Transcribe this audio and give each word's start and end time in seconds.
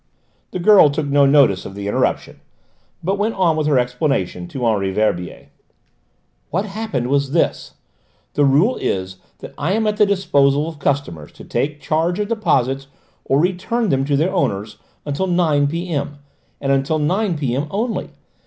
The 0.49 0.57
girl 0.57 0.89
took 0.89 1.05
no 1.05 1.27
notice 1.27 1.63
of 1.63 1.75
the 1.75 1.87
interruption, 1.87 2.39
but 3.03 3.19
went 3.19 3.35
on 3.35 3.55
with 3.55 3.67
her 3.67 3.77
explanation 3.77 4.47
to 4.47 4.65
Henri 4.65 4.91
Verbier. 4.91 5.49
"What 6.49 6.65
happened 6.65 7.07
was 7.07 7.33
this: 7.33 7.75
the 8.33 8.43
rule 8.43 8.77
is 8.77 9.17
that 9.41 9.53
I 9.59 9.73
am 9.73 9.85
at 9.85 9.97
the 9.97 10.07
disposal 10.07 10.67
of 10.67 10.79
customers, 10.79 11.31
to 11.33 11.43
take 11.43 11.81
charge 11.81 12.17
of 12.17 12.29
deposits 12.29 12.87
or 13.25 13.37
to 13.37 13.43
return 13.43 13.89
them 13.89 14.03
to 14.05 14.17
the 14.17 14.31
owners, 14.31 14.77
until 15.05 15.27
nine 15.27 15.67
P.M., 15.67 16.17
and 16.59 16.71
until 16.71 16.97
nine 16.97 17.37
P.M. 17.37 17.67
only. 17.69 18.09